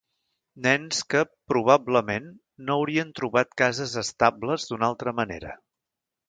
Nens 0.67 1.01
que, 1.13 1.19
probablement, 1.51 2.25
no 2.69 2.79
haurien 2.79 3.11
trobat 3.21 3.53
cases 3.63 3.95
estables 4.03 4.67
d'una 4.71 4.89
altra 4.91 5.15
manera. 5.21 5.55